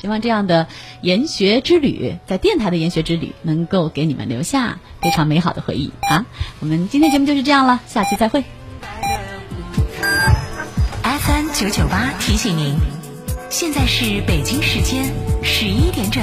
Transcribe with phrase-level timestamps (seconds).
[0.00, 0.66] 希望这样的
[1.02, 6.24] 研学之旅，在电台的研学之旅，能够给你们留下非常美好的回忆啊！
[6.60, 8.44] 我们今天节目就是这样了，下期再会。
[11.02, 12.76] FM 九九八提醒您，
[13.50, 15.04] 现在是北京时间
[15.42, 16.22] 十一点整。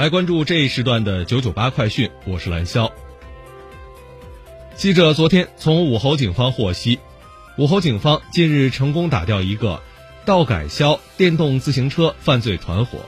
[0.00, 2.90] 来关注这一时段的九九八快讯，我是蓝霄。
[4.74, 6.98] 记者昨天从武侯警方获悉，
[7.58, 9.82] 武侯警方近日成功打掉一个
[10.24, 13.00] 盗改销电动自行车犯罪团伙，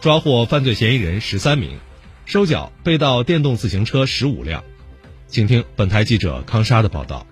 [0.00, 1.78] 抓获犯罪嫌疑人十三名，
[2.26, 4.64] 收缴被盗电动自行车十五辆。
[5.28, 7.24] 请听本台记者康沙的报道。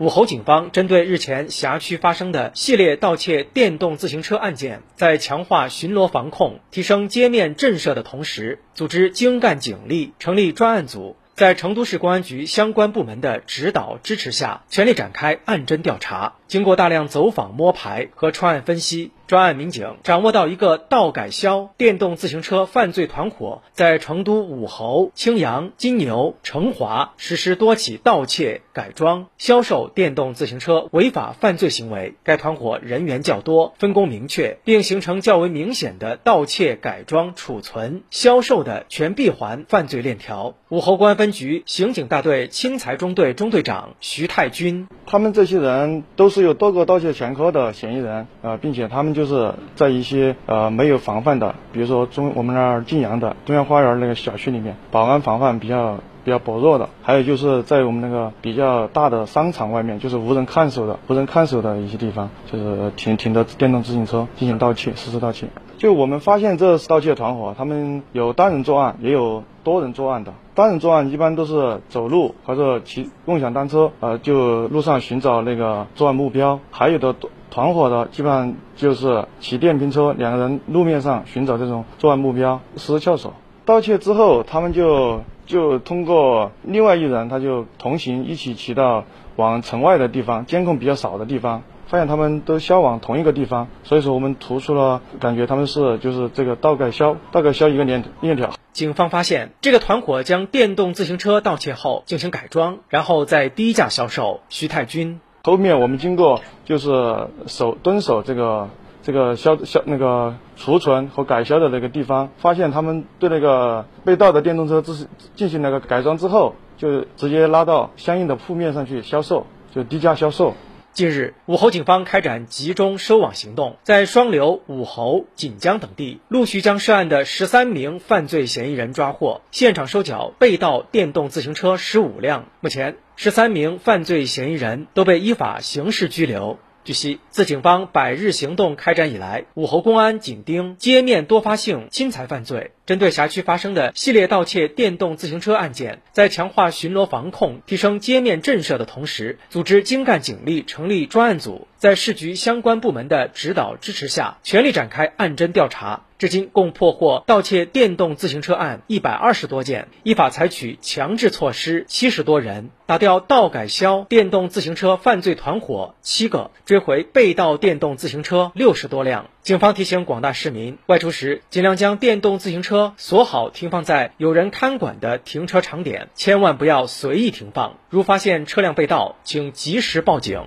[0.00, 16.32] 武侯警方针对日前辖区发生的系列盗窃电动自行车案件，在强化巡逻防控、提升街面震慑的同时，组织精干警力，成立专案组，在成都市公安局相关部门的指导支持下，全力展开案侦调查。
[16.50, 19.12] 经过大量走访摸排和专案分析。
[19.28, 32.16] 专案民警掌握到一个盗改销电动自行车犯罪团伙在成都武侯、青阳、金牛、成华实施多起盗窃、改装、销售电动自行车违法犯罪行为。
[32.24, 40.56] 该团伙人员较多，分工明确，并形成较为明显的盗窃、改装、储存、销售的全闭环犯罪链条。
[40.70, 49.30] 武侯公安分局刑警大队轻财中队中队长徐太军：他们这些人都是有多个盗窃前科的嫌疑人啊，并且他们就。
[49.30, 65.46] 是在一些呃没有防范的，比如说中我们那儿晋阳的中央花园那个小区里面，保安防范比较比较薄弱的，还有就是在我们那个比较大的商场外面，就是无人看守的、无人看守的一些地方，就是停停的电动自行车进行盗窃，实施盗窃。
[65.80, 70.34] 就我们发现这盗窃团伙，他们有单人作案，也有多人作案的。
[70.54, 76.60] 单人作案一般都是走路或者骑共享单车，呃，就路上寻找那个作案目标。
[76.70, 77.16] 还有的。
[77.50, 83.32] 团伙的基本上就是骑电瓶车，两个人路面上寻找这种作案目标，实施撬锁。
[83.64, 89.02] 盗窃之后，他们就就通过另外一人，他就同行一起骑到
[89.34, 98.50] 往城外的地方，监控比较少的地方，发现他们都销往同一个地方，所以说我们突出了，感觉他们是就是这个倒盖销，倒盖销一个链链条。
[98.72, 104.40] 警方发现这个团伙将电动自行车盗窃后进行改装，然后再低价销售。
[104.48, 105.20] 徐太军。
[105.42, 108.68] 后面我们经过就是守蹲守这个
[109.02, 120.54] 这个销销那个储存和改销的那个地方，发现他们对那个被盗的电动车进进行那个改装之后，就直接拉到相应的铺面上去销售，就低价销售。
[120.92, 132.48] 近日，武侯警方开展集中收网行动，在双流、武侯、锦江等地陆续将涉案的十三名犯罪嫌疑人抓获，现场收缴被盗电动自行车十五辆。
[132.60, 136.58] 目前，十三名犯罪嫌疑人都被依法刑事拘留。
[136.82, 156.02] 据悉，自警方百日行动开展以来，武侯公安紧盯街面多发性侵财犯罪，针对辖区发生的系列盗窃电动自行车案件，在强化巡逻防控、提升街面震慑的同时，组织精干警力，成立专案组，在市局相关部门的指导支持下，全力展开案侦调查。
[156.18, 169.30] 至今共破获盗窃电动自行车案一百二十多件，依法采取强制措施七十多人，打掉盗改销电动自行车犯罪团伙七个，追回被盗电动自行车六十多辆。
[169.42, 177.78] 警方提醒广大市民，外出时尽量将电动自行车锁好，停放在有人看管的停车场点，千万不要随意停放。
[177.88, 180.42] 如发现车辆被盗，请及时报警。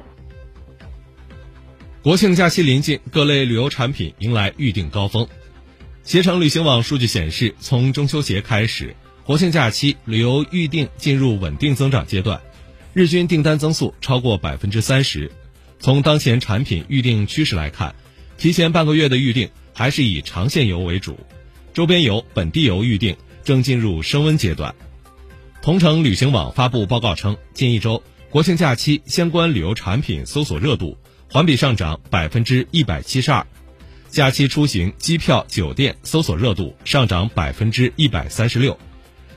[2.04, 5.28] 国庆假期临近，各类旅游产品迎来预订高峰。
[6.04, 8.96] 携程旅行网数据显示，从中秋节开始，
[9.26, 12.42] 国庆假期旅游预订进入稳定增长阶段，
[12.94, 15.32] 日均订单增速超过百分之三十。
[15.80, 17.96] 从当前产品预订趋势来看，
[18.38, 21.18] 提前半个月的预订还是以长线游为主，
[21.74, 24.74] 周边游、本地游预订正进入升温阶段。
[25.62, 30.98] 同程旅行网发布报告称，近一周国庆假期相关旅游产品搜索热度。
[31.32, 33.48] 环比上涨百分之一百七十二，
[34.08, 38.78] 假期出行机票、酒店搜索热度上涨百分之一百三十六。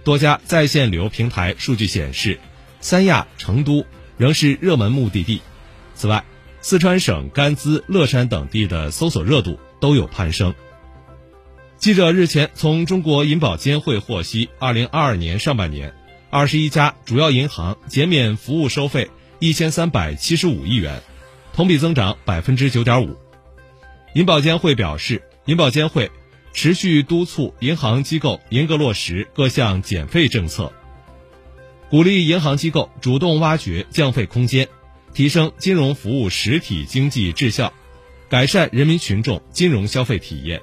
[0.05, 2.39] 多家在线旅游平台数据显示，
[2.83, 3.87] 三亚、成都
[4.19, 5.41] 仍是热门目的地。
[5.95, 6.23] 此外，
[6.61, 10.55] 四川省甘孜、乐山等地的搜索热度都有攀升。
[11.79, 15.95] 记者日前从中国银保监会获悉，二零二二年上半年，
[16.31, 21.03] 二十一家主要银行减免服务收费一千三百七十五亿元。
[21.53, 23.17] 同比增长百分之九点五。
[24.13, 26.11] 银保监会表示，银保监会
[26.53, 30.73] 持续督促银行机构严格落实各项减费政策，
[31.89, 34.69] 鼓励银行机构主动挖掘降费空间，
[35.17, 37.73] 提升金融服务实体经济质效，
[38.29, 40.61] 改善人民群众金融消费体验。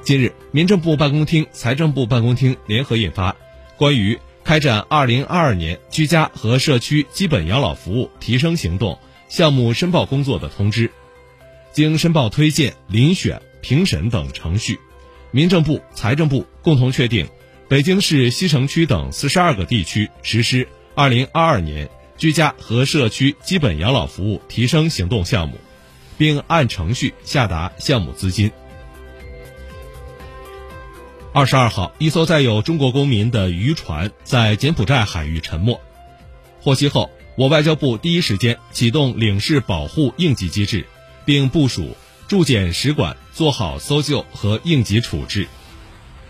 [0.00, 3.36] 近日，民政部办公厅、财政部办公厅联合印发
[3.76, 4.18] 关于。
[4.42, 8.98] 开展二零二二年居家和社区基本养老服务提升行动
[9.30, 10.90] 项目申报工作的通知，
[11.72, 14.78] 经申报推荐、遴选、评审等程序，
[15.30, 17.26] 民政部、财政部共同确定
[17.68, 25.58] 北京市西城区等四十二个地区实施二零二二年居家和社区基本养老服务提升行动项目，
[26.16, 28.50] 并按程序下达项目资金。
[31.32, 35.80] 二十二号，一艘载有中国公民的渔船在柬埔寨海域沉没。
[36.60, 40.86] 获悉后，我外交部第一时间启动领事保护应急机制，
[41.24, 41.96] 并部署
[42.28, 45.48] 驻柬使馆做好搜救和应急处置。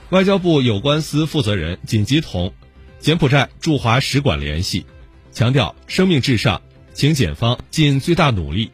[0.08, 2.54] 外交部有关司负责人紧急同
[2.98, 4.86] 柬埔寨驻华使馆联系，
[5.34, 6.62] 强调生命至上，
[6.94, 8.70] 请检方尽最大努力，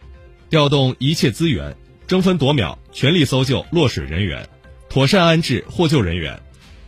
[0.50, 1.74] 调动一切资源，
[2.06, 4.46] 争分夺秒，全力搜救落水人员。
[4.90, 6.38] 妥善安置获救人员，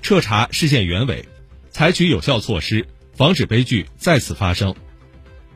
[0.03, 1.27] 彻查事件原委，
[1.71, 4.75] 采取有效措施，防止悲剧再次发生。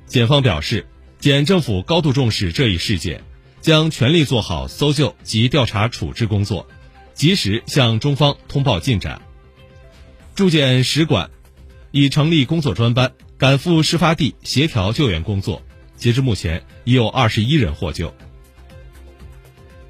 [0.06, 0.86] 检方表示，
[1.18, 3.22] 检政府高度重视这一事件，
[3.60, 6.66] 将全力做好搜救及调查处置工作，
[7.12, 9.20] 及时向中方通报进展。
[10.34, 11.30] 驻检使馆
[11.90, 15.62] 已成立工作专班，赶赴事发地协调救援工作。
[15.96, 18.14] 截至目前，已有二十一人获救。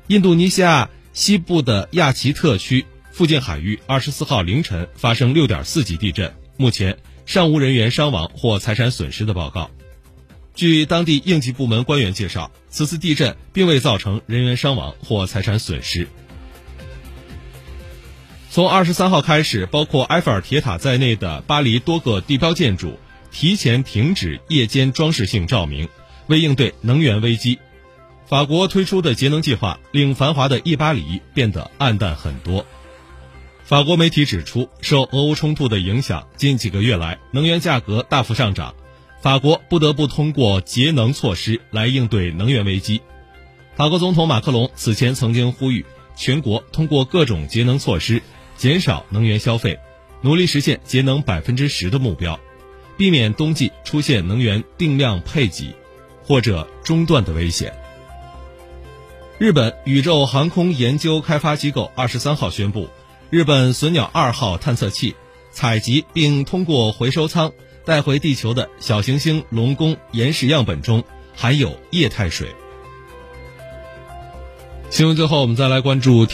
[0.09, 0.91] 印度尼西亚。
[1.13, 9.71] 西部的亚齐特区附近海域，二十四号凌晨发生六点四级地震，目前尚无人员伤亡或财产损失的报告。
[10.55, 16.07] 据当地应急部门官员介绍，此次地震并未造成人员伤亡或财产损失。
[18.51, 22.99] 从二十三号开始，包括埃菲尔铁塔在内的巴黎多个地标建筑
[23.37, 25.91] 提前停止夜间装饰性照明，
[26.27, 27.59] 为应对能源危机。
[28.25, 32.65] 法国推出的节能计划令繁华的伊巴黎变得暗淡很多。
[33.63, 38.75] 法国媒体指出，受俄乌冲突的影响，近几个月来能源价格大幅上涨，
[39.21, 43.03] 法国不得不通过节能措施来应对能源危机。
[43.75, 45.85] 法国总统马克龙此前曾经呼吁
[46.17, 48.23] 全国通过各种节能措施
[48.57, 49.79] 减少能源消费，
[50.23, 52.41] 努力实现节能百分之十的目标，
[52.97, 55.75] 避免冬季出现能源定量配给
[56.25, 57.73] 或者中断的危险。
[59.39, 62.89] 日本宇宙航空研究开发机构二十三号宣布，
[63.29, 65.15] 日本隼鸟二号探测器
[65.51, 67.53] 采集并通过回收舱
[67.85, 72.49] 带回地球的小行星龙宫岩石样本中含有液态水。
[74.89, 76.25] 新闻最后，我们再来关注。